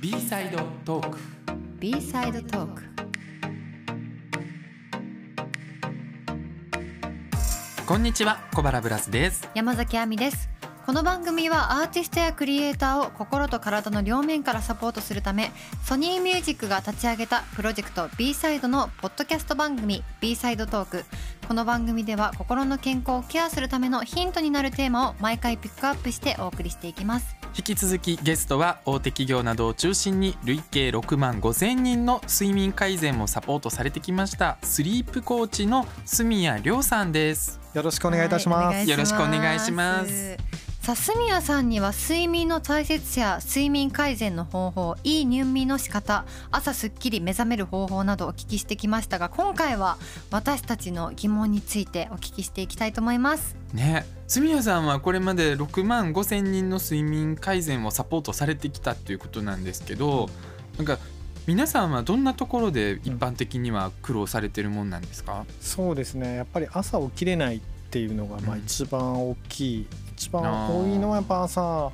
[0.00, 0.56] B サイド
[0.86, 1.18] トーク
[1.78, 2.82] B サイドトーク
[7.86, 9.46] こんにちは小原ブラスです。
[9.54, 10.48] 山崎亜美です。
[10.86, 15.52] この番組はアーティストやクリエイターを心と体の両面からサポートするため
[15.84, 21.04] ソニーミュージックが立ち上げたプロジェクト B サイドのポッドキャスト番組 B サイドトーク
[21.46, 37.60] この番組では心の健康をケアするためのヒントになるテーマを毎回ピックアップしてお送りしていきます引き続きゲストは大手企業などを中心に累計6万5千人の睡眠改善をサポートされてきましたスリープコーチの住谷亮さんです。
[37.74, 38.76] よろしくお願いいたします。
[38.76, 49.98] はいよろしくお願いしますさあ住谷さんには睡眠の大切さや睡眠改善の方法いい入眠の仕方朝すっきり目覚める方法などお聞きしてきましたが今回は
[50.30, 53.56] 私たちの疑問についてお聞きしていきたいと思います。
[53.74, 60.30] ね住谷さんはこれまで6万5千人の睡眠改善をサポートされてきたっていうことなんですけど
[60.78, 60.98] なんか
[61.46, 66.36] 皆さんはどんなところで一般的には苦労されてるもんなんですか、そうですね。
[66.36, 67.60] やっぱり朝起きれないっ
[67.90, 68.62] ていうのがまあうん。
[68.62, 69.86] 一番大きい、
[70.20, 71.90] 一番多いのはやっぱ朝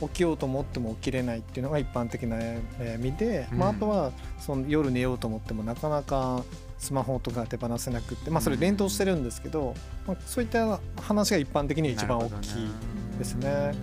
[0.00, 6.42] 起きようと思っても起きれないっていうのが一般的な悩みで、まああうんとはその夜寝ようと思ってもなかなか
[6.78, 9.74] スマホとか手放せなくって、まあそれ連動してるんですけど、
[10.08, 12.68] まあそういった話が一般的には一番大きい
[13.16, 13.74] ですね。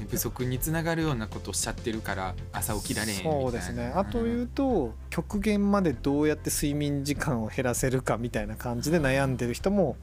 [0.00, 3.40] 寝不足につながるようなことをおっしゃってるから朝起きられへんみたいな。
[3.40, 3.92] そうですね。
[3.94, 9.96] あと言うと極限までどうやって睡眠時間を減らせるかみたいな感じで悩んでる人も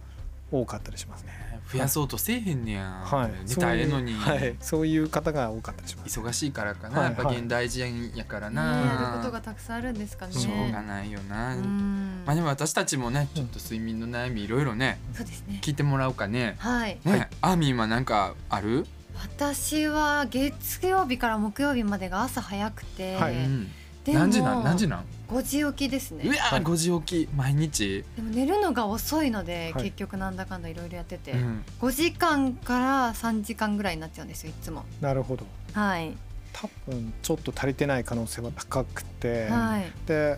[0.51, 1.50] 多かったりしますね。
[1.71, 6.19] 増やそうとせえへんねやん、はい、寝たらええのに、そういうはい、そういう方が多かったりします。
[6.19, 10.33] 忙しいからかな、はいやっぱ現代人やからな、ねやることがたくさんあるんですかね。
[10.33, 12.23] しょうがないよな、うん。
[12.25, 15.59] まあでも私たちもねちょっと睡眠の悩みいろいろねそうですね。
[15.61, 16.55] 聞いてもらおうかね。
[16.59, 16.99] はい。
[17.05, 17.29] ね、はい。
[17.41, 23.35] アーミンはなんかある、私は月曜日から木曜日までが朝早くて、はい。
[23.35, 23.71] うん。
[24.03, 24.63] でも何時なん？
[24.63, 25.05] 何時なん？
[25.31, 26.25] 5時起きですね。
[26.25, 26.61] うわはい。
[26.61, 29.83] 5時起き毎日、でも寝るのが遅いので、はい。
[29.85, 31.63] 結局なんだかんだいろいろやってて、うん。
[31.79, 34.83] 5時間から3時間ぐらいになっちゃうんですよいつも。
[34.99, 35.45] なるほど。
[35.73, 36.17] はい、
[36.51, 39.91] 多分ちょっと足りてない可能性は高くて、はい。
[40.05, 40.37] で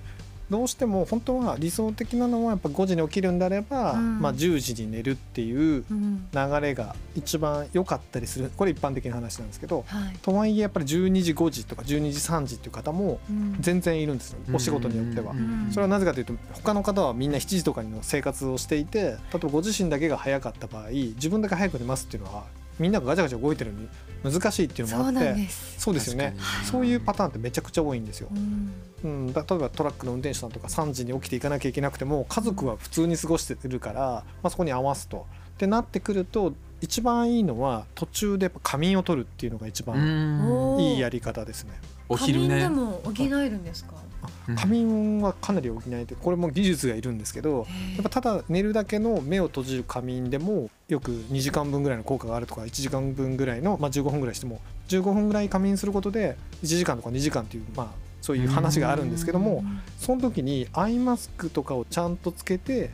[0.50, 4.20] どうしても本当は理想的なのはやっぱ5時に起きるんであれば、うん。
[4.20, 6.28] まあ10時に寝るっていううん。
[6.34, 8.52] 流れが一番良かったりする。
[8.56, 10.18] これ一般的な話なんですけどはい。
[10.22, 13.58] とはいえやっぱり12時5時とか12時3時っていう方もうん。
[13.60, 15.32] 全然いるんですよお仕事によっては。
[15.32, 15.66] うん。
[15.66, 15.72] うん。
[15.72, 22.44] それはなぜかというと他の方はみんな7時とかの生活をしていて例えばご自身だけが早かった場合自分だけ早く寝ますっていうのは
[22.80, 23.88] みんながガチャガチャ動いてるのに
[24.24, 26.36] 難しいっていうのもあってそうなんです、そうですよね。
[26.64, 28.30] そういうパターンってめちゃくちゃ多いんですよ。
[28.32, 28.40] う。
[28.40, 28.74] ん。
[29.04, 34.02] うん、だ例えばトラックの運転手さんとか3時に起きていかなきゃいけなくても家族は普通に過ごしてるから、
[34.42, 35.26] まあ、そこに合わすと。
[35.56, 41.74] ってなってくると一番いいのは途中でやっぱ仮眠を取るっていうのが一う番いいやり方ですね。
[42.10, 42.48] お昼寝。
[42.48, 44.13] 仮眠でも補えるんですか、うん
[44.56, 57.88] 仮眠はかなり補えてこれも技術がいるんですけどやっぱただ寝るだけの目を閉じる仮眠でもよく2時間分ぐらいの効果があるとか1時間分ぐらいの、まあ、15分ぐらいしても15分ぐらい仮眠することで1時間とか2時間っていう、まあ、
[58.22, 59.64] そういう話があるんですけども
[59.98, 62.90] その時にアイマスクとかをちゃんとつけて、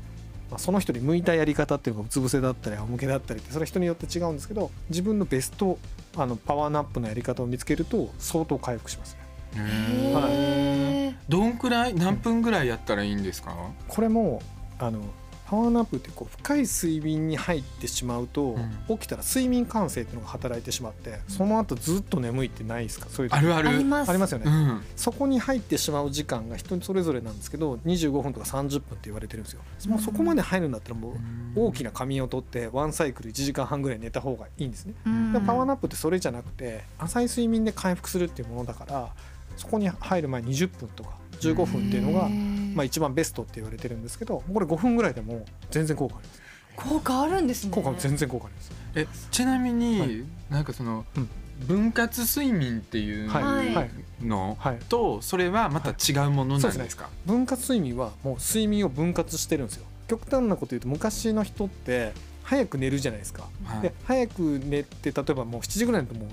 [0.50, 5.78] まあ、その人に向いたやり方っていうのがうつ伏せだったり仰向けだったりってそれは人によって違うんですけど自分のベスト
[6.16, 9.20] あのパワーナップのやり方を見つけると相当回復しますね。
[9.56, 10.89] うんへー
[11.28, 13.56] どんくらい何分ぐらいやったらいいんですか、
[13.88, 14.42] これも
[14.80, 15.02] あの
[15.48, 18.56] パワーナップってこう深い睡眠に入ってしまうと、
[18.88, 23.08] う起きたら睡眠感性っていうのが働いてしまってその後ずっと眠いってないですか？
[23.10, 23.36] そういう時。
[23.36, 23.70] あるある。
[23.70, 24.10] あります。
[24.10, 24.84] ありますよね、うん。
[24.96, 29.62] そこに入ってしまう時間が人それぞれなんですけど25分とか30分って言われてるんですよ。
[29.88, 31.16] もうそこまで入るんだったらも
[31.56, 34.94] う大きな仮眠をとってワンサイクル1時間半ぐらい寝た方がいいんですね。
[35.48, 39.10] パワーナップってそれじゃなくて浅い睡眠で回復するっていうものだから
[39.60, 41.12] そこに入る前20分とか
[41.42, 42.30] 15分っていうのが、
[42.74, 46.42] まあ、一番ベストって言われてるんですけどこれ5分ぐらいでも全然効果あります。
[46.76, 47.72] 効果あるんですね。
[47.72, 48.72] 効果全然効果あります。
[48.96, 50.24] えちなみに、はい。
[50.50, 51.30] なんかその、うん。
[51.68, 53.76] 分割睡眠っていうはいはい。
[53.76, 53.92] はい。
[54.22, 54.80] のはい。
[54.88, 59.86] とそれはまた違うものなんですか、分割睡眠はもう睡眠を分割してるんですよ。
[60.08, 62.14] 極端なこと言うと昔の人って
[62.44, 63.82] 早く寝るじゃないですか、はい。
[63.82, 66.30] で早く寝て例えばもう7時ぐらいだともう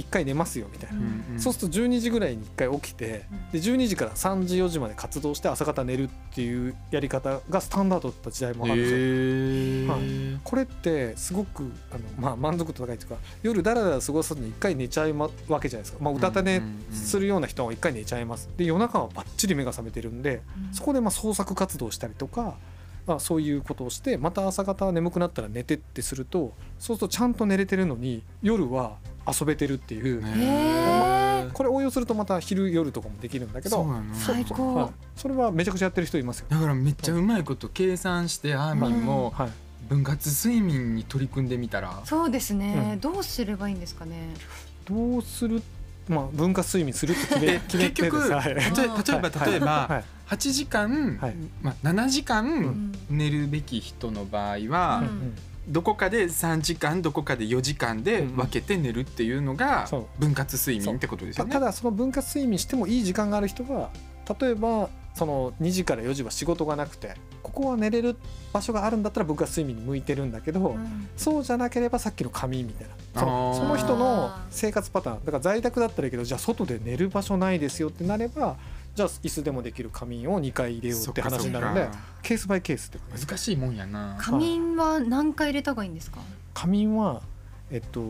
[0.00, 1.40] 1回寝ますよみたいな、うんうん。
[1.40, 10.34] そうすると12時ぐらいに1回起きてで12時から3時4時まで活動して朝方寝るっていうやり方がスタンダードだった時代もあるんですよ、へー。
[10.34, 15.28] はこれってすごくあの、まあ、満足度高いというか夜だらだら過ごさずに1回寝ちゃうわ
[15.60, 16.62] けじゃないですか、まあ、うたた寝
[16.92, 18.48] するような人は1回寝ちゃいます。
[18.56, 20.42] で夜中はバッチリ目が覚めてるんで
[20.72, 22.56] そこでまあ創作活動をしたりとか
[23.06, 31.52] まあ、そういうことをしてまた朝方眠くなったら寝てってするとそうするとちゃんと寝れてるのに夜は遊べてるっていう、へー。
[31.52, 34.74] これ応用するとまた昼夜とかもできるんだけど最高。
[34.74, 36.46] はい、それはめちゃくちゃやってる人いますよ。
[36.48, 39.50] だからめっちゃうまいこと計算してアーミンもはい、
[39.88, 42.00] 分割睡眠に取り組んでみたら。
[42.04, 43.00] そうですね、うん。
[43.00, 44.34] どうすればいいんですかね。
[44.88, 45.62] どうする？
[46.08, 48.54] まあ分割睡眠するって決め決めて結局はい。
[48.54, 50.04] 例え例えば例えばはい。
[50.28, 51.34] 8時間、はい。
[51.60, 52.92] まあ、7時う間ん。
[53.10, 55.34] 寝るべき人の場合は、うん
[55.68, 61.52] どこかで3時間どこかで4時間で分けて寝るっていうのが分割睡眠ってことですよね。
[61.52, 63.90] たただその分割睡眠してもいい時間がある人は
[64.40, 68.16] 例えばその2時から4時は仕事がなくてここは寝れる
[68.52, 71.08] 場所があるんだったら分割睡眠に向いてるんだけど、うん。
[71.16, 73.20] そうじゃなければさっきの仮眠みたいな。
[73.20, 75.24] そのその人の生活パターン。
[75.24, 78.56] だから在宅だったらいいけどじゃあ外で寝る場所ないですよってなれば
[78.94, 81.88] じゃあ椅子でもできる仮眠を2回入れようって話になるんで
[82.22, 84.16] ケースバイケースって難しいもんやな。
[84.20, 86.20] 仮眠は何回入れた方がいいんですか？
[86.54, 87.22] 仮眠は
[87.72, 88.02] えっと、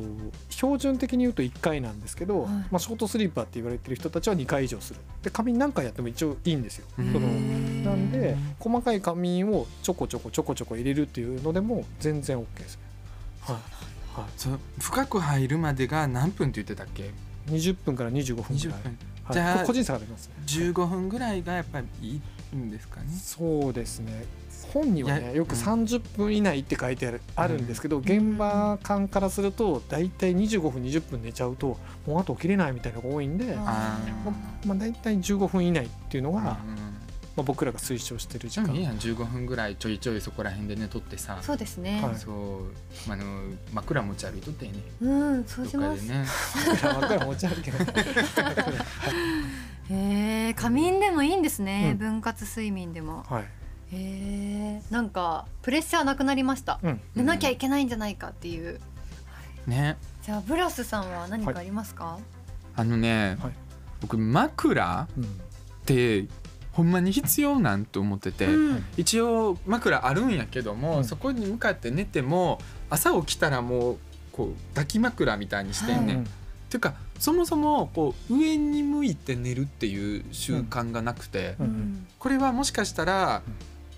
[0.49, 2.49] 標準的に言うと1回なんですけど、はい。
[2.49, 5.01] まあ、ショートスリーパーって言われてる人たちは2回以上する。
[5.23, 6.87] で仮眠何回やっても一応いいんですよ。
[6.97, 7.85] そうん。
[7.85, 12.77] のなんで細かい仮眠をちょこちょこちょこちょこ入れるっていうのでも全然 OK です。
[12.77, 12.83] ね、
[13.43, 13.57] はい。
[14.19, 17.09] はそう深く入るまでが何分って言ってたっけ？
[17.09, 17.11] い、
[17.51, 20.35] 20分から25分ぐ20らい、分はい、じゃあ個人差がありますね。
[20.47, 22.21] 15分ぐらいがやっぱりい
[22.53, 23.07] いんですかね。
[23.13, 24.25] そうですね。
[24.73, 25.59] 本にはいねやよくうん。
[25.59, 33.99] 30分以内って書いてある,、んですけど現場感からすると大体25分20分寝ちゃうともうあと起きれないみたいなのが多いんで、まあ
[34.67, 36.90] まあ、大体15分以内っていうのが、うん
[37.41, 38.67] まあ、僕らが推奨してる時間。
[38.67, 41.39] じゃあいいやん15分ぐらいちょいちょいそこら辺で寝とってさ。
[41.41, 42.17] そうですね、はい。
[42.17, 42.65] そう。
[43.11, 43.25] あの
[43.73, 44.75] 枕持ち歩いとってね。
[45.01, 46.27] うんそうどします、ね。
[46.83, 47.81] 枕持ち歩けない。
[49.91, 51.99] へえ仮眠でもいいんですね、うん。
[51.99, 53.25] 分割睡眠でも。
[53.29, 53.47] はい、へ
[53.93, 58.79] えなんかプレッシャーなくなりました、うん、寝なきゃいけないんじゃないかっていう。
[59.67, 59.97] ね。
[60.23, 62.19] じゃあブラスさんは何かありますか、
[62.77, 63.53] あのね、はい。
[64.03, 65.25] 僕枕うん。
[65.25, 66.27] って
[66.73, 68.85] ほんまに必要なんと思ってて、うん。
[68.97, 71.05] 一応枕あるんやけども、うん。
[71.05, 73.99] そこに向かって寝ても朝起きたらもう
[74.33, 76.17] こう抱き枕みたいにしてんねん。
[76.19, 76.27] うんっ
[76.71, 82.07] ていうかそもそもこう上に向いて寝るっていう習慣がなくて、うんうん。
[82.21, 83.43] これはもしかしたら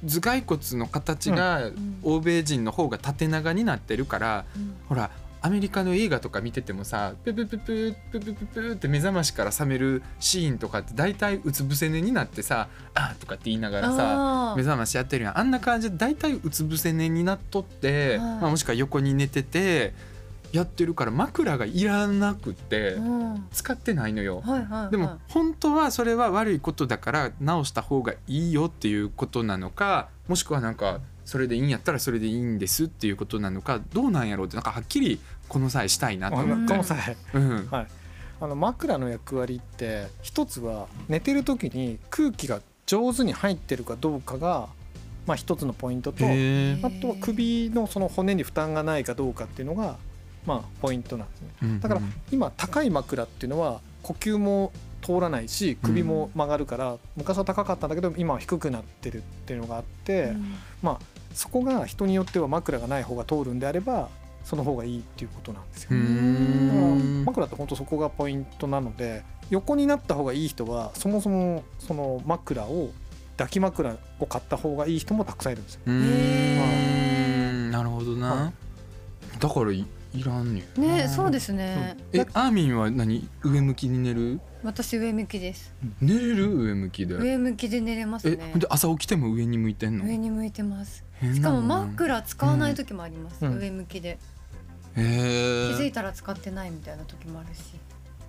[0.02, 1.98] 頭蓋骨の形がん。
[2.02, 4.74] 欧米人の方が縦長になってるから、うん。
[4.88, 5.10] ほら
[5.42, 15.38] アメリカの映画とか見ててもさププププププププって目覚ましから覚めるシーンとかって大体うつ伏せ寝になってさ「あ」とかって言いながらさ目覚ましやってるやん。
[15.38, 18.18] あんな感じで大体うつ伏せ寝になっとって、はい。
[18.18, 19.94] まあ、もしくは横に寝てて
[20.52, 23.46] やってるから枕がいらなくってうん。
[23.52, 24.42] 使ってないのよ。
[24.90, 35.20] でも本当はそれは悪いことだから直した方がいいよっていうことなのかもしくはなんかそれでいいんやったらそれでいいんですっていうことなのかどうなんやろうってなんかはっきり
[35.52, 36.38] この際したいなと。
[36.38, 36.82] あ思ってのこの。
[36.82, 37.14] 際。
[37.34, 37.68] うん。
[37.70, 37.86] はい、
[38.40, 44.70] あの枕の役割って一つは寝てる時に空気が上手に入ってるかどうかが、
[45.26, 46.28] まあ、一つのポイントとあ
[47.00, 49.98] とは首のその骨に負担がないかどうかっていうのが、
[50.46, 51.48] まあ、ポイントなんですね。
[51.62, 54.72] うんだからうん今高い枕っていうのは呼吸も
[55.02, 60.54] 通らないし首も曲がるから、昔は高かったんだけど今は低くなってるっていうのがあって、うん。
[60.82, 60.98] まあ
[61.34, 64.08] そこが人によっては枕がない方が通るんであれば
[64.44, 65.90] その方がいいっていうことなんですよ。
[65.92, 65.94] う。
[65.94, 72.90] ーだからん枕って本当そこがポイントなので横になった方がいい人はそもそもその枕を
[73.36, 75.80] 抱き枕を買った方がいい人もたくさんいるんですよ。
[75.86, 75.92] うー。
[75.94, 78.52] んなるほどな、は
[79.38, 80.80] だからいいらんねん。
[80.80, 83.26] ねそうですね、えアーミンは何？
[83.42, 84.40] 上向きに寝る？
[84.62, 85.74] 私上向きです。
[86.02, 86.54] 寝れる？
[86.54, 87.14] 上向きで。
[87.14, 90.04] 上向きで寝れますえねで朝起きても上に向いてんの？
[90.04, 91.02] 上に向いてます。
[91.14, 93.58] 変なのしかも枕使わない時もあります、うん。
[93.58, 94.18] 上向きで
[94.94, 97.60] 気づいたら使ってないみたいな時もあるし。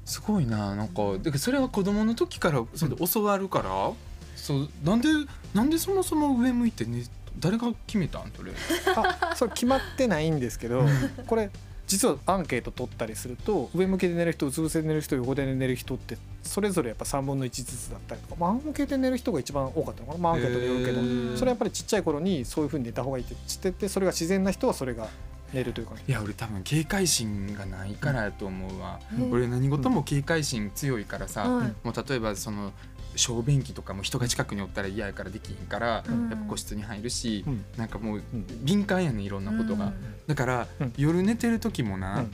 [0.05, 1.01] すごいななんか。
[1.21, 3.91] だそれは子供の時からそれで教わるから、
[4.35, 5.09] そうなんで
[5.53, 7.03] なんでそもそも上向いてね
[7.39, 8.31] 誰が決めたん？
[8.35, 8.51] それ。
[8.95, 10.83] あそれ決まってないんですけど
[11.27, 11.49] これ
[11.85, 21.01] 実はアンケート取ったりすると上向きで寝る人うつ伏せで寝る人横で寝る人ってそれぞれやっぱ3分の1ずつだったりとか、まあ、仰向けで寝る人が一番多かったのかな、まあ、アンケートでよるけど、
[21.37, 25.07] それはやっぱりちっちゃい頃にそういうふうに寝た方がいいって知っててそれが自然な人はそれが
[25.53, 29.31] 寝るという感じいや俺多分警戒心がないからやと思うわ、うん。
[29.31, 31.73] 俺何事も警戒心強いからさ、はい。
[31.83, 32.71] もう例えばその
[33.15, 36.29] 小便器とかも人が近くにおったら嫌やからできひんから、うん。
[36.29, 37.65] やっぱ個室に入るし、うん。
[37.77, 38.45] なんかもううん。
[38.65, 39.93] 敏感やねんいろんなことが、うん。
[40.27, 40.93] だから、うん。
[40.97, 42.31] 夜寝てる時もな、うん。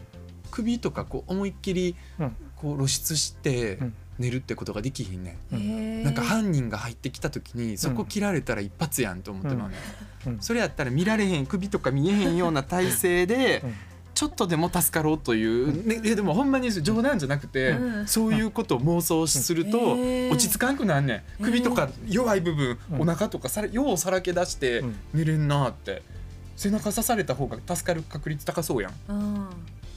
[0.52, 2.36] 首とかこう思いっきりうん。
[2.56, 9.76] こう露出してうん寝るってことができひんねん、なんか犯人が入ってきた時にそこ切られたら一発やんと思ってまうね
[10.26, 10.42] ん、うん。
[10.42, 13.74] それやったら見られへん首とか見えへんような体勢でうん。
[14.16, 18.08] ちょっとでも助かろうという、ね、いやでもほんまに冗談じゃなくて、うん。
[18.08, 21.44] そういうことを妄想すると落ち着かんくなんねん。
[21.44, 23.02] 首とか弱い部分、うん。
[23.04, 24.96] お腹とかさらようさらけ出してうん。
[25.14, 26.02] 寝れんなって。
[26.58, 28.94] 背中刺された方が助かる確率高そうやん。
[29.08, 29.48] うん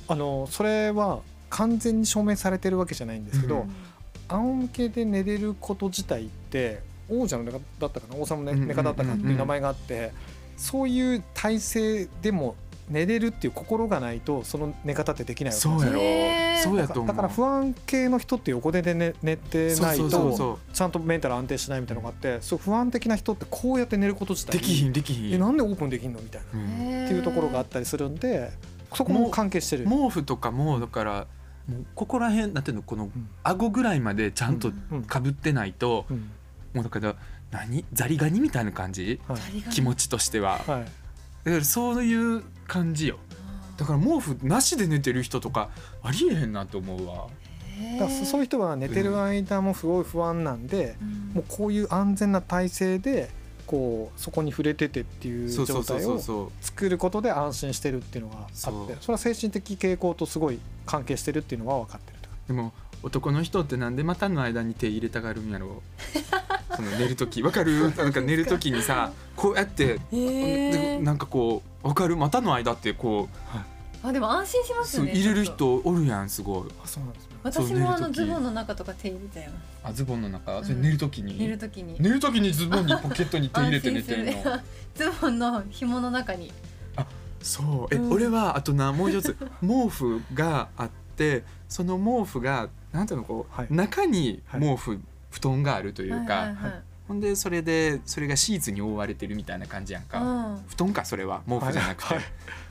[0.07, 3.75] あのそれは完全に証明されてるわけじゃないんですけど、うん
[4.33, 8.17] 仰向けで寝れること自体って王者の寝方だったかな？
[8.17, 10.13] 王様の寝方だったかっていう名前があって
[10.57, 12.57] そういう体勢でも
[12.91, 15.99] 寝れるっていう心がないとその寝方ってできないわけそうやろ。
[15.99, 16.63] へー。
[16.63, 17.07] そうやと思う。
[17.09, 24.59] だから不安系の人って横で寝寝てないとそちゃんとメンタル安定しないみたいなのがあってそう不安的な人ってこうやって寝ること自体。
[24.59, 25.33] うできひんできひん。
[25.33, 26.21] えなんでオープンできんの？
[26.21, 26.49] みたいな。
[26.49, 28.51] っていうところがあったりするんで
[28.95, 29.85] そこも関係してる。
[29.85, 31.27] 毛布とかもだから
[31.69, 33.29] もうここら辺なんていうのこのうん。
[33.43, 35.03] 顎ぐらいまでちゃんとうん。
[35.05, 36.31] かぶってないと、うん。
[36.75, 37.17] もうだから
[37.51, 37.85] 何？
[37.93, 39.21] ザリガニみたいな感じ？
[39.29, 39.41] はい。
[39.71, 40.59] 気持ちとしては。
[40.59, 40.85] はい。
[41.45, 43.19] だからそういう感じよ。
[43.77, 45.71] だから毛布なしで寝てる人とか
[46.03, 47.27] ありえへんなと思うわ。
[47.99, 50.95] だからそういう人は寝てる間もすごい不安なんで、
[51.33, 53.31] もうこういう安全な体勢で
[53.67, 62.29] こうそこに触れててっていうそうそうそう状態を作ることで安心してるっていうのがあってそそうれは精神的傾向とすごい関係してるっていうのは分かってると。
[62.49, 62.73] でも
[63.03, 65.83] 男の人ってなんで股の間に手入れたがるんやろ
[66.77, 67.43] その寝る時。
[67.43, 67.95] わかる？
[67.97, 72.17] なんか寝る時にさこうやってでなんかこうわかる？
[72.17, 76.69] 股の間ってこうあでも安心しますよね入れる人おるやんすごい。
[76.83, 77.29] あそうなんですね。
[77.45, 80.61] 私もあのズボンの中とか手入れちゃいますあズボンの中？
[80.61, 80.65] ん。
[80.65, 81.97] それ寝る時に、寝るときに。
[81.99, 84.33] 寝る時にズボンにポケットに手入れて寝て るの
[84.95, 86.53] ズボンの紐の中に
[87.43, 87.95] そう。
[87.95, 88.13] え、うん。
[88.13, 93.67] 俺はあとなもう一つ毛布があってその毛布がなんていうのこう、はい。
[93.71, 96.27] 中に毛布、布団があるというか、はい。
[96.27, 100.65] はいはいほんでそれでそれがシーツに覆われてるみたいな感じやんか、うん。
[100.69, 102.25] 布団かそれは毛布じゃなくて、はい。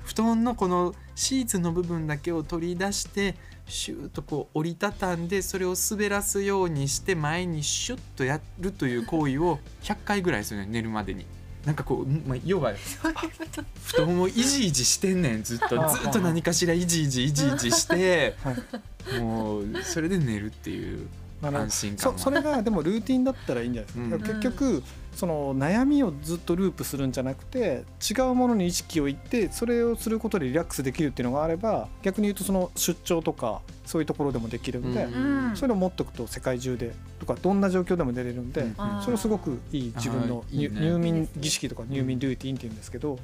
[0.06, 3.36] 布団のこのシーツの部分だけを取り出して
[3.68, 11.26] シューッとこう折りたたんでそれを滑らすようにして前にシュッとやるという行為を100回ぐらいするね寝るまでに。
[11.66, 15.84] なんかこう、まあ、要は そういうこと布団をいじいじしてんねんずっと。
[15.84, 19.20] あずっと何かしらいじいじいじいじして はい。
[19.20, 21.08] もうそれで寝るっていう
[21.44, 22.18] 安心感は。
[22.18, 24.10] そそれがでもルーティンだったらいいんじゃない？
[24.10, 24.40] ですか、うん。
[24.40, 24.84] 結局
[25.16, 35.50] その悩みをずっとループするんじゃなくて違うものに意識をいってそれをすることでリラックスできるっていうのがあれば逆に言うとその出張とかそういうところでもできるんで、うん。
[35.50, 35.56] うん。
[35.56, 39.02] そういうのを持っておくと世界中でとかどんな状況でも出れるんで、うん。
[39.04, 43.20] それすごくいい自分の入眠儀式とか入眠ルーティンっていうんですけど、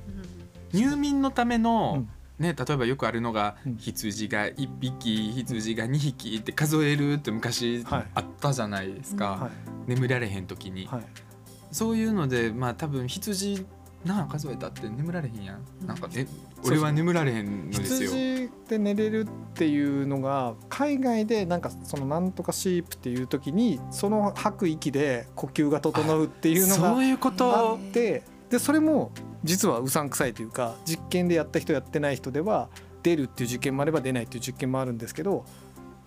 [0.74, 2.10] 入眠のための、うん。
[2.38, 3.78] ね、例えばよくあるのが、うん。
[3.78, 8.08] 羊が1匹羊が2匹って数えるって昔はい。
[8.14, 9.52] あったじゃないですか、はい。
[9.88, 11.06] 眠られへん時に、はい、
[11.72, 13.66] そういうのでまあ多分羊
[14.06, 15.88] なあ数えたって眠られへんやん、うん。
[15.88, 16.26] なんかえ
[16.64, 18.10] 俺は眠られへんのですよ。
[18.12, 29.12] 羊で寝れるっていうのが海外でなんかそのなんとかシープっていう時にその吐く息で呼吸が整うっていうのがそういうこあとってでそれも
[29.44, 32.70] 実はうさんくさいというか実験でやった人やってない人では
[33.04, 35.46] 出るっていう実験もあれば出ないっていう実験もあるんですけど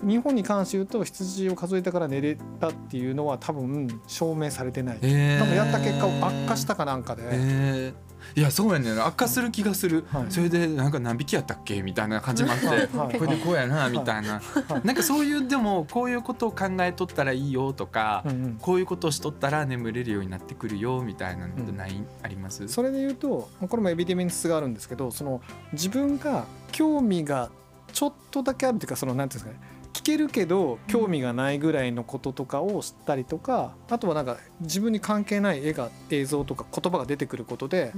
[0.03, 4.99] 日本に関して言うと羊を数えたから寝れたっていうのは多分証明されてない。
[5.03, 5.39] えー。
[5.39, 8.41] 多分やった結果悪化したかなんかで、えー。
[8.41, 9.07] いやそうやねんな。
[9.07, 10.27] 悪化する気がする、はい。
[10.29, 12.87] それでなんか何匹やったっけみたいな感じもあって、
[13.19, 14.87] これでこうやなみたいな、はい。
[14.87, 18.59] なんかそういうでもこういうことを考えとったらいいよとか、うんうん。
[18.61, 22.69] こういうことをしとったら眠れるようになってくるよみたいなのってない、あります？
[22.69, 25.41] それで言うとこれもエビデメンスがあるんですけどその
[25.73, 27.51] 自分が興味が
[27.93, 29.70] ちょっとだけあるっていうかそのなんていうんですかね
[30.01, 37.93] 聞けるけど興味がないぐらいのこととかを知ったりとかあとはなんか自分に関係ない絵が映像とか言葉が出てくることで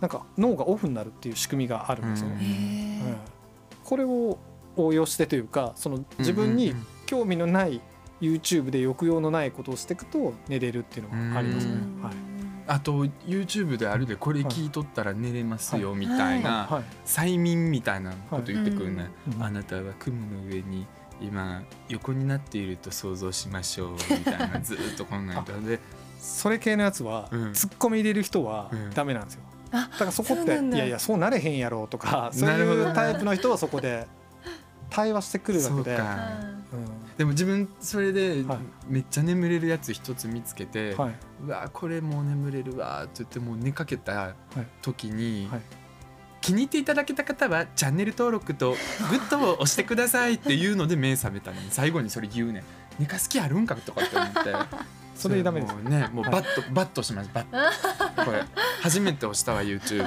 [0.00, 2.38] なんか脳がオフになるっていう仕組みがあるんですようん。
[2.38, 3.02] ね。
[3.04, 3.16] うん。
[3.82, 4.38] これを
[4.76, 7.80] 応用してというかその自分に興味のない
[8.20, 11.72] YouTube で抑揚のないことをしていくと寝れるっていうのがありますね。
[12.00, 12.14] はい。
[12.68, 16.84] あと YouTube であるでこれ聞いとったら寝れますよみたいなはい。
[17.04, 19.42] 催眠みたいなこと言ってくるね、うん。
[19.42, 20.86] あなたは雲の上に
[21.24, 25.78] 今横になっていると想像しましょうみたいなずっとこんなんで
[26.18, 27.52] それ系のやつは、うん。
[27.52, 28.90] ツッコミ入れる人はうん。
[28.90, 32.82] ダメなんですよ、あだからそこっていやいやそうなれへんやろとかそうなるほど。
[32.82, 34.06] いうタイプの人はそこで
[34.90, 35.98] 対話してくるわけで、
[37.18, 38.58] でも自分それではい。
[38.86, 41.14] めっちゃ眠れるやつ一つ見つけて、んはい。
[41.46, 44.34] うわこれもう眠れるわって言ってもう寝かけた
[44.80, 45.62] 時に、はい
[46.42, 48.72] 気に入っていただけた方はチャンネル登録と
[49.10, 52.62] グッドを押してくださいっていうので目覚めたのに最後にそれ言うねん。
[52.98, 54.52] 寝かす気あるんかとかって思って。
[55.16, 55.74] それダメです。
[55.74, 57.30] もうねもうバッとバッとします。
[57.32, 58.42] バッこれ
[58.80, 60.04] 初めて押したわ YouTube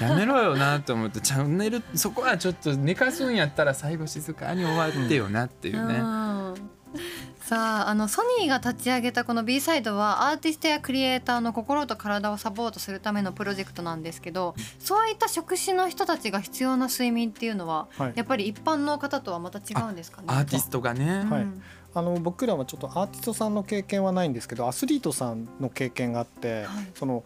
[0.00, 6.35] やめろよなと思ってチャンネルそこはちょっと寝かすんやったら最後静かに終わってよなっていうね、うん
[7.40, 18.12] さああのソニーが立ち上げたこの B サイドはアーティストやクリエイターの心と体をサポートするためのプロジェクトなんですけどそういった職種の人たちが必要な睡眠っていうのははい。
[18.16, 21.46] やっぱり一般の方とはまた違うんですかねアーティストがね、うんはい。
[21.94, 26.86] あの僕らはちょっとアーティストさんの経験はないんですけどアスリートさんの経験があって、はい。
[26.94, 27.24] その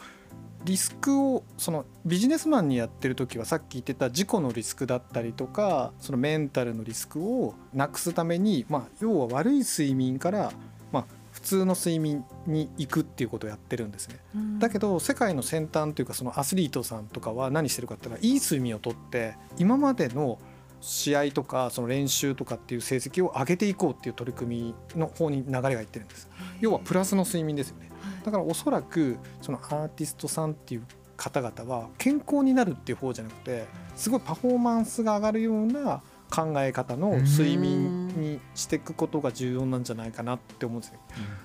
[0.64, 10.52] リスクをそのビジネスマンにやってる時はさっき言ってた事故のリスクだったりとかそのメンタルのリスクをなくすために、まあ、要は悪い睡眠から、
[10.92, 14.16] まあ、普通の睡眠に行くっていうことをやってるんですね。
[14.34, 14.58] うん。
[14.58, 20.38] だけど世界の先端というかそのアスリートさんとかは何してるかっていうのはいい睡眠をとって今までの
[20.82, 26.28] 試合とかその練習とかっていう成績を上げていこうっていう取り組みの方に流れがいってるんです。
[26.60, 27.82] 要はプラスの睡眠ですよね。
[27.82, 27.89] はい
[28.24, 30.82] だからおそらくそのアーティストさんっていう
[31.16, 41.00] 方々は健康になるっていう方じゃなくてすごいパフォーマンスが上がるような考え方の睡眠にしていくことが重要なんじゃないかなって思うんですよ。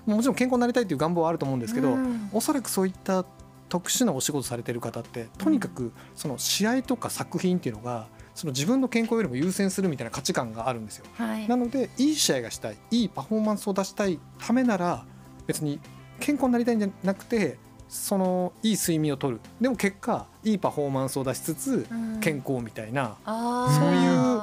[0.05, 2.29] もちろん健康になりたいっていう願望はあると思うんですけど、うん。
[2.31, 3.25] おそらくそういった
[3.67, 11.05] 特殊なお仕事されてる方ってとにかくその試合とか作品っていうのがその自分の健康よりも優先するみたいな価値観があるんですよ。
[11.15, 11.47] はい。
[11.47, 15.05] なのでいい試合がしたいいいパフォーマンスを出したいためなら
[15.47, 15.79] 別に
[16.19, 17.57] 健康になりたいんじゃなくて
[17.87, 19.39] そのいい睡眠をとる。
[19.61, 22.19] でも結果いいパフォーマンスを出しつつうん。
[22.19, 23.15] 健康みたいな。
[23.25, 23.35] そう
[23.93, 24.41] いう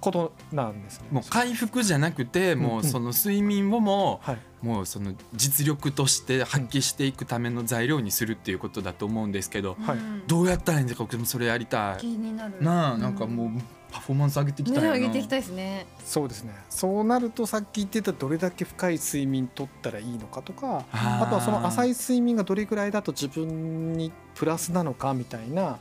[0.00, 1.06] ことなんですね。
[1.10, 4.38] もう回復じゃなくてもうその睡眠をもはい。
[4.62, 9.96] もうその実力として発揮していくための材料にするっていうことだと思うんですけどはい。
[9.96, 12.54] うんどうやったらいいんですか僕もそれやりた気いになる。
[12.60, 13.48] なあなんかもう
[13.90, 15.86] パフォーマンス上げていきたいねな上げていきたいですね。
[16.04, 16.54] そうですね。
[16.68, 25.78] そうなるとさっき言ってたどれだけ深い睡眠とったらいいのかとかあとはその浅い睡眠がどれぐらいだと自分にプラスなのかみたいな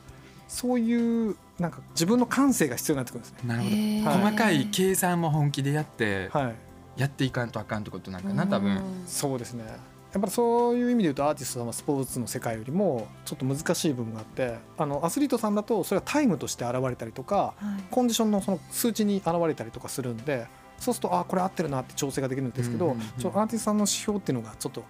[0.50, 3.38] そういうなんか自分の感性が必要になってくるんですね。
[3.46, 3.62] なる
[4.04, 4.26] ほど。
[4.26, 6.56] 細かい計算も本気でやってはい、
[6.98, 8.82] やっていかんとあかんってことなんかな多分。
[9.08, 9.64] そうですね。
[10.12, 17.84] やっぱりそういう意味で言うとアーティストさんはスポーツの世界よりもちょっと難しい部分があってあのアスリートさんだとそれはタイムとして現れたりとかはい。
[17.92, 20.48] コンディションのその数値に現れたりとかするんで
[20.80, 23.06] そうするとあこれ合ってるなって調整ができるんですけど、うんうんうん。
[23.20, 24.84] そのアーティストさんの指標っていうのがちょっと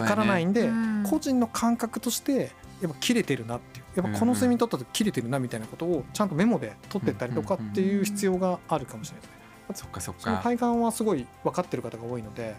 [0.00, 2.50] わからないんで、うん個人の感覚として
[2.80, 9.36] やっぱ切れてるなっていうやっぱこの睡眠取った時切れてるなみたいなことをちゃんとメモで取ってったりとかっていう必要があるかもしれないですね。
[9.74, 12.54] そっかそっそのか体感はすごい分かってる方が多いので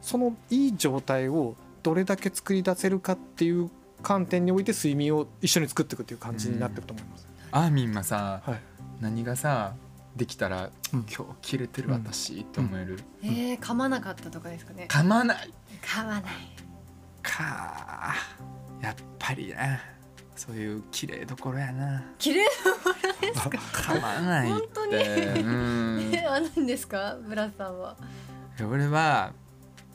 [0.00, 3.70] そのいい状態をどれだけ作り出せるかっていう
[4.02, 7.28] 観点において睡眠を一緒に作っていくっていう感じになっていくと思います。
[7.52, 8.60] アーミンはさはい、
[9.00, 9.74] 何がさ
[10.16, 11.06] できたらうん。
[11.08, 12.98] 今日切れてる私って思える？
[13.22, 14.86] えー、噛まなかったとかですかね。
[14.90, 15.52] 噛まない。
[15.82, 16.22] 噛まない。
[17.22, 18.14] か
[18.80, 19.78] やっぱりな
[20.38, 22.02] そういう綺麗どころやな。
[22.18, 22.46] 綺麗
[23.34, 24.60] 噛まないって。
[24.60, 24.94] 本当に？
[24.94, 26.10] うん。
[26.14, 27.16] えあるんですか？
[27.28, 27.96] ブラさんは。
[28.70, 29.32] 俺は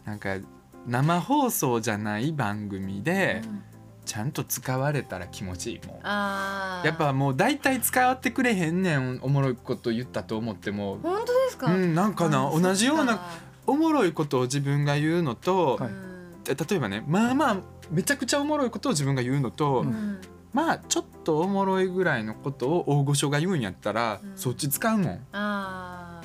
[0.05, 0.37] なんか
[0.85, 3.63] 生放送じゃない番組でうん。
[4.05, 10.99] ちゃんと使われたら気持ちいいもんやっぱもう大体使ってくれへんねんおもろいこと言ったと思っても。
[11.01, 11.73] 本当ですか？
[11.73, 13.25] うんなんかなあ同じような
[13.65, 16.21] おもろいことを自分が言うのと、はいうん。
[16.43, 17.57] 例えばねまあまあ
[17.91, 20.19] めちゃくちゃおもろいことを自分が言うのと、うん
[20.53, 24.37] まあちょっとおもろいぐらいのことを大御所が言うんやったら、うん。
[24.37, 25.19] そっち使うもん。
[25.31, 26.21] あ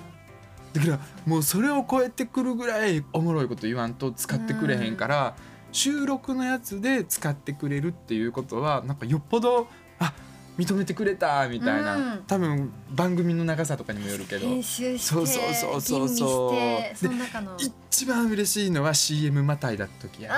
[0.74, 5.34] だからもうそれを超えてくるぐらいおもろいこと言わんと使ってくれへんから、
[5.72, 9.66] 収録のやつで使ってくれるっていうことはなんかよっぽど
[9.98, 10.12] あ
[10.58, 12.24] 認めてくれたみたいな、うん。
[12.26, 14.46] 多分番組の長さとかにもよるけーど。
[14.46, 16.54] 編集してそうそうそうそうそう。
[16.54, 17.56] 吟味してその中の。
[17.58, 20.36] 一番嬉しいのは CM またいだった時やな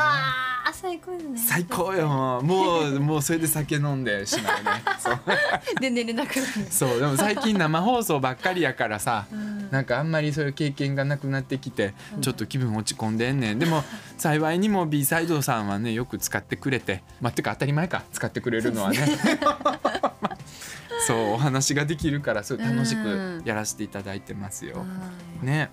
[0.73, 1.39] 最高ですね。
[1.39, 2.09] 最高よ。
[2.43, 4.71] もうもうそれで酒飲んでしまうね。
[4.99, 5.21] そう。
[5.81, 6.47] で寝れなくなる。
[6.71, 7.01] そう。
[7.01, 9.71] でも最近生放送ばっかりやからさうん。
[9.71, 12.21] なんかあんまりそういう経験がなくなってきてうん。
[12.21, 13.59] ちょっと気分落ち込んでんねん。
[13.59, 13.85] でも
[14.19, 18.03] 幸いにも B サイドさんはねよく使ってくれてまあてか当たり前か。
[18.13, 18.99] 使ってくれるのはね。
[21.07, 24.79] そうお話ができるからすごい楽しくやらせていただいてますよ。
[24.79, 24.85] は
[25.43, 25.47] い。
[25.47, 25.71] ね。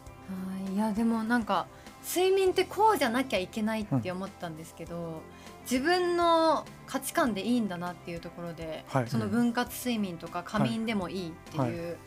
[0.65, 0.75] はい。
[0.75, 1.67] いやでもなんか
[2.07, 5.21] 睡眠ってこうじゃなきゃいけないって思ったんですけど、
[5.69, 9.07] 自分の価値観でいいんだなっていうところで、はい。
[9.07, 11.97] その分割睡眠とか仮眠でもいいっていう、はい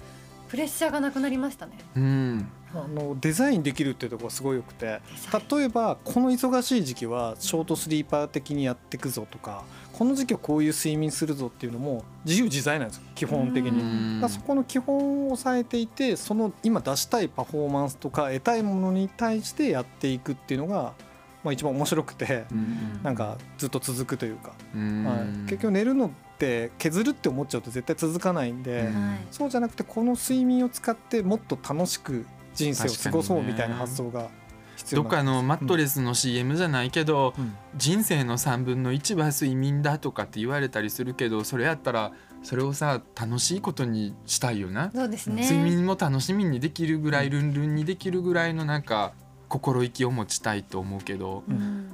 [0.50, 1.72] プレッシャーがなくなりましたね。
[1.94, 2.48] うん。
[2.74, 5.00] あのデザインできるっていうところがすごいよくて。
[5.48, 13.04] 例えばこの忙しい時期はショートスリーパー的にやっていくぞとかこの時期はこういう睡眠するぞっていうのも自由自在なんですよ。
[13.14, 13.80] 基本的うに。
[14.18, 14.20] ん。
[14.20, 20.94] だそこの基本を抑えていてその今出したいパフォーマンスとか得たいものに対してやっていくっていうのが
[21.42, 22.44] まあ、一番面白くて。
[22.50, 23.00] うん。
[23.02, 25.04] なんかずっと続くというか、うん。
[25.04, 26.10] はい、結局寝るの
[26.40, 28.88] って削るって思っちゃうと絶対続かないんで、
[29.30, 32.24] そうじゃなくてこの睡眠を使ってもっと楽しく
[32.54, 34.30] 人生を過ごそうみたいな発想が
[34.76, 37.54] 必要どっかのマットレスの CM じゃないけど、うん。
[37.76, 45.42] 人生の3分の1は睡眠だとかって言われたりするけどそれやったらそれをさ楽しいことにしたいよな、そうですね。
[45.42, 49.12] 睡眠も楽しみにできるぐらいルンルンにできるぐらいのなんか
[49.48, 51.88] 心意気を持ちたいと思うけどうん。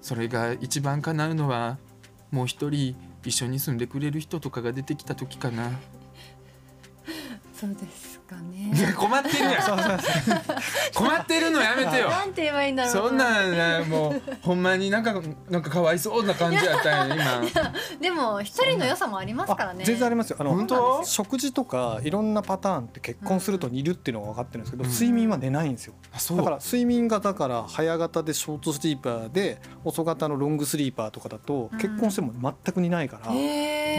[0.00, 1.78] それが一番叶うのは
[2.30, 5.70] もう一人一緒に住んでくれる人とかが出てきた時かな。
[7.54, 8.13] そうです。
[8.26, 8.72] かね。
[8.96, 9.54] 困ってるやん。
[10.94, 12.10] 困ってるのやめてよ。
[12.10, 13.24] なんて言えばいいんだろうそんな
[13.88, 15.14] もうほんまになんか
[15.48, 17.72] なんかかわいそうな感じやったんや今。
[18.00, 19.84] でも一人の良さもありますからね。
[19.84, 20.36] 全然ありますよ。
[20.40, 21.02] あの本当？
[21.04, 24.90] 食事とかいろんなパターンって結婚すると似るっていうのが分かってるんですけど、うん。
[24.90, 25.94] 睡眠は寝ないんですよ。
[26.12, 26.36] あそう。
[26.38, 31.78] だから睡眠がだから早型でショートスリーパーで遅型のロングスリーパーとかだとうん。
[31.78, 33.30] 結婚しても全く似ないから、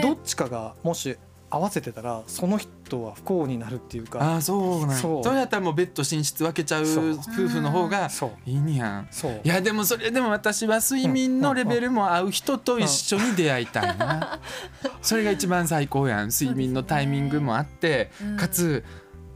[0.02, 1.16] どっちかがもし
[1.48, 4.20] 合わせてたらその人は不幸になるっていうか。
[4.20, 5.34] ああそうなんそう。
[5.34, 8.10] やったらもうベッド寝室分けちゃう夫婦の方が
[8.44, 9.08] いいんやん。
[9.10, 9.40] そう。
[9.44, 14.40] いやでもそれでも私は睡眠のレベルも合う人と一緒に出会いたいな。
[15.02, 16.30] それが一番最高やん。
[16.30, 18.36] 睡眠のタイミングもあってうん。
[18.36, 18.84] かつ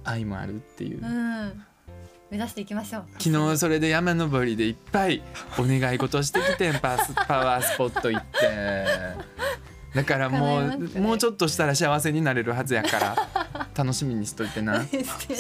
[0.03, 1.05] 愛もあるっていう。
[1.05, 1.63] うん。
[2.31, 3.05] 目指していきましょう。
[3.19, 5.23] 昨日それで山登りでいっぱい
[5.59, 6.79] お願い事してきてん。
[6.79, 9.30] パスパワースポット行って
[9.95, 10.95] だからも叶います。
[10.95, 13.17] ねうもうちょっとしたら幸せになれるはずやから
[13.75, 14.85] 楽しみにしといてな。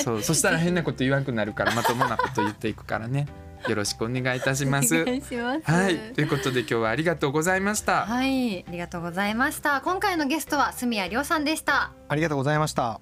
[0.02, 3.26] そうそしたら変なこと言わんくなるからまともなこと言っていくからね。
[3.68, 5.02] よろしくお願いいたします。
[5.02, 5.70] お願いします。
[5.70, 5.98] はい。
[6.14, 8.06] ということで今日はありがとうございました。
[8.06, 8.64] はい。
[8.66, 9.80] ありがとうございました。
[9.82, 11.92] 今回のゲストは住谷亮さんでした。
[12.08, 13.00] ありがとうございました。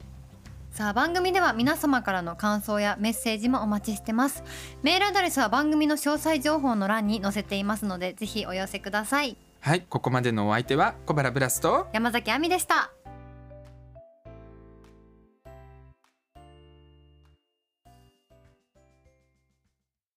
[0.73, 4.45] さあ番組では皆様からの感想やメッセージもお待ちしてます。
[4.83, 12.93] メールアドレスは番組の詳細情報の欄に載せていますのでぜひお寄せくださいはいここまでのお相手は小原ブラスと山崎亜美でした。